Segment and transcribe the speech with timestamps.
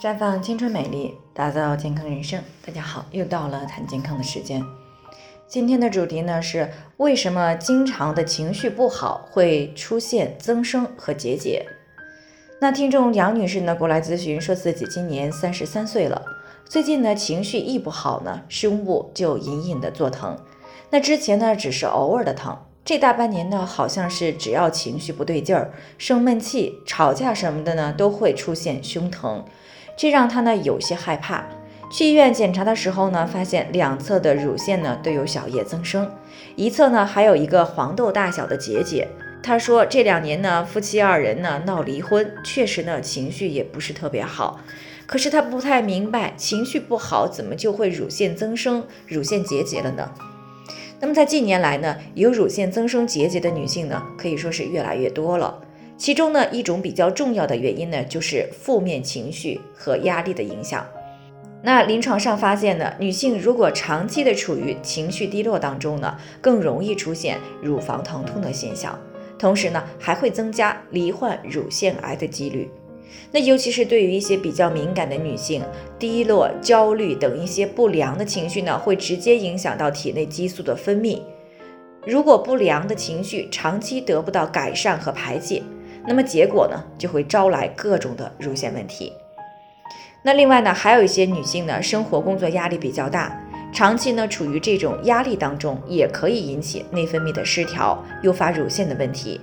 [0.00, 2.42] 绽放青春美丽，打造健康人生。
[2.64, 4.64] 大家好，又到了谈健康的时间。
[5.46, 11.66] 今天的主题呢是为什么经常的情绪不好会出现增生和结节？
[12.62, 16.24] 那听众杨女士呢过来咨询，说自己今年三十三岁了，
[16.64, 20.34] 最近呢情绪一不好呢，胸部就隐隐的作疼。
[20.88, 22.56] 那之前呢只是偶尔的疼，
[22.86, 29.44] 这大半年呢好像是只要情绪不对劲儿，生闷气、吵架什么的呢，都会出现胸疼。
[29.96, 31.44] 这让她呢有些害怕。
[31.92, 36.08] 去医院检查的时候呢，发现两侧的乳腺呢都有小叶增生，
[36.54, 39.08] 一侧呢还有一个黄豆大小的结节。
[39.42, 44.60] 她说这两年呢夫妻二人呢闹离婚，确实呢情绪也不是特别好。
[45.06, 50.12] 可是她不太明白，情绪不好怎么就会乳腺增生、乳腺结节了呢？
[51.00, 55.58] 那么在近年来呢，有乳腺增生结节的女性呢可以说是越来越多了。
[56.00, 60.82] 其中呢，一种比较重要的原因呢，就是负面情绪和压力的影响。
[61.62, 68.98] 那临床上发现呢，女性如果长期的处于情绪低落当中呢，更容易出现乳房疼痛的现象，
[69.38, 72.70] 同时呢，还会增加罹患乳腺癌的几率。
[73.30, 75.62] 那尤其是对于一些比较敏感的女性，
[75.98, 81.20] 低落、焦虑等一些不良的情绪呢，会直接影响到体内激素的分泌。
[82.06, 85.62] 如果不良的情绪长期得不到改善和排解，
[86.06, 89.12] 那么结果呢，就会招来各种的乳腺问题。
[90.22, 93.40] 那另外呢，还有一些女性呢，生活工作压力比较大，
[93.72, 99.40] 长期呢处于这种压力当中，也可以引起内分泌的失调，诱发乳腺的问题。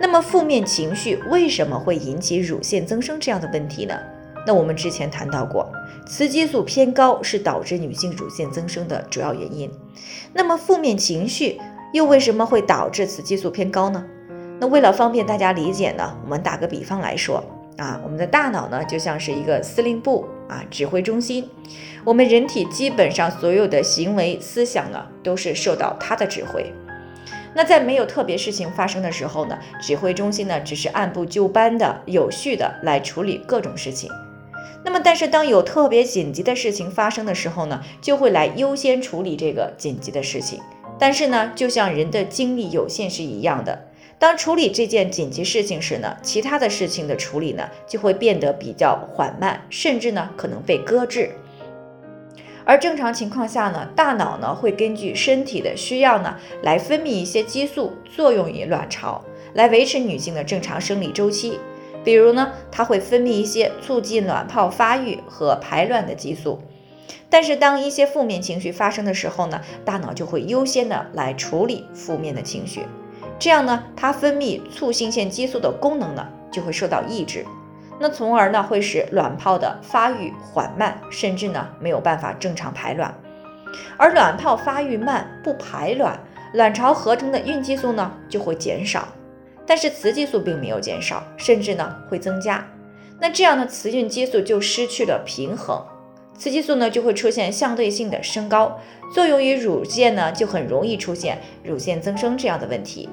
[0.00, 3.98] 那么负面情绪为什么会引起乳腺增生这样的问题呢？
[4.46, 5.70] 那我们之前谈到过，
[6.06, 9.70] 雌激素偏高是导致女性乳腺增生的主要原因。
[10.32, 11.60] 那么负面情绪
[11.92, 14.04] 又为什么会导致雌激素偏高呢？
[14.66, 17.42] 为了方便大家理解呢，我们打个比方来说
[17.76, 21.48] 啊，我们的大脑呢就像是一个司令部啊，指挥中心。
[22.04, 26.72] 我们人体基本上所有的行为、思想呢，都是受到它的指挥。
[27.54, 34.10] 那在没有特别事情发生的时候呢，指挥中心呢只是按部就班的、有序的来处理各种事情。
[34.84, 40.60] 那么，但是当有特别紧急的事情发生的时候呢，就会来优先处理这个紧急的事情。
[40.98, 43.86] 但是呢，就像人的精力有限是一样的。
[44.18, 51.30] 当处理这件紧急事情时呢，其他的事情的处理呢就会变得比较缓慢，甚至呢可能被搁置。
[52.64, 59.22] 而正常情况下呢，大脑呢会根据身体的需要呢来分泌一些激素，作用于卵巢，
[59.52, 61.60] 来维持女性的正常生理周期。
[62.02, 66.60] 比如呢，它会分泌一些促进卵泡发育和排卵的激素。
[67.28, 72.82] 但是当一些负面情绪发生的时候呢，大脑就会优先的来处理负面的情绪。
[73.38, 77.44] 这样呢，它分泌促性腺激素的功能呢就会受到抑制，
[78.00, 83.14] 那从而呢会使卵泡的发育缓慢，甚至呢没有办法正常排卵。
[83.98, 86.18] 而卵泡发育慢不排卵，
[86.54, 89.06] 卵巢合成的孕激素呢就会减少，
[89.66, 92.66] 但是雌激素并没有减少，甚至呢会增加。
[93.20, 95.84] 那这样的雌孕激素就失去了平衡，
[96.38, 98.78] 雌激素呢就会出现相对性的升高，
[99.12, 103.08] 作用于乳腺呢就很容易出现乳腺增生这样的问题。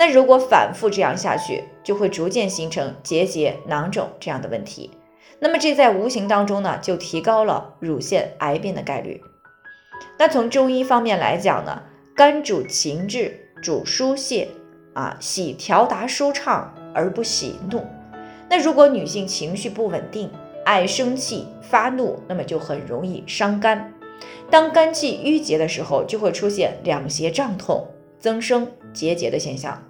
[0.00, 4.90] 那如果反复这样下去，就会逐渐形成结节、囊肿这样的问题。
[5.40, 9.20] 那么这在无形当中呢，就提高了乳腺癌变的概率。
[10.18, 11.82] 那从中医方面来讲呢，
[12.16, 14.48] 肝主情志，主疏泄
[14.94, 17.84] 啊，喜调达舒畅而不喜怒。
[18.48, 20.30] 那如果女性情绪不稳定，
[20.64, 23.92] 爱生气发怒，那么就很容易伤肝。
[24.48, 27.86] 当肝气郁结的时候，就会出现两胁胀痛、
[28.18, 29.82] 增生结节的现象。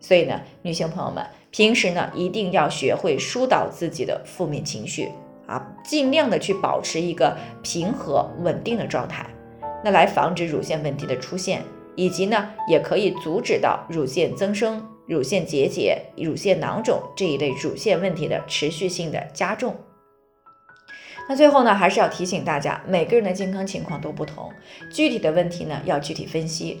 [0.00, 5.10] 所以呢，女性朋友们，平时呢一定要学会疏导自己的负面情绪
[5.46, 9.26] 啊，尽量的去保持一个平和稳定的状态，
[9.84, 11.62] 那来防止乳腺问题的出现，
[11.96, 19.76] 以及呢也可以阻止到乳腺增生、乳腺结节、乳腺囊肿这一类乳腺问题的持续性的加重。
[21.28, 24.50] 那最后呢，还是要提醒大家，每个人的健康情况都不同，
[24.90, 26.80] 具体的问题呢要具体分析。